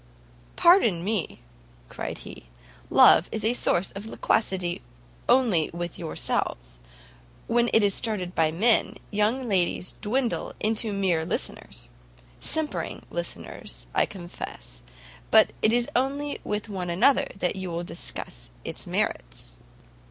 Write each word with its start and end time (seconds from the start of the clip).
"Pardon 0.55 1.03
me," 1.03 1.41
cried 1.87 2.17
he; 2.25 2.47
"love 2.89 3.29
is 3.31 3.45
a 3.45 3.53
source 3.53 3.91
of 3.91 4.07
loquacity 4.07 4.81
only 5.29 5.69
with 5.75 5.99
yourselves: 5.99 6.79
when 7.45 7.69
it 7.71 7.83
is 7.83 7.93
started 7.93 8.33
by 8.33 8.51
men, 8.51 8.95
young 9.11 9.47
ladies 9.47 9.91
dwindle 10.01 10.55
into 10.59 10.91
mere 10.91 11.23
listeners. 11.23 11.87
Simpering 12.39 13.03
listeners, 13.11 13.85
I 13.93 14.07
confess; 14.07 14.81
but 15.29 15.51
it 15.61 15.71
is 15.71 15.87
only 15.95 16.39
with 16.43 16.67
one 16.67 16.89
another 16.89 17.27
that 17.35 17.55
you 17.55 17.69
will 17.69 17.83
discuss 17.83 18.49
its 18.65 18.87
merits." 18.87 19.55